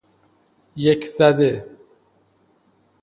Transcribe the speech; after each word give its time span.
یکزده 0.75 1.51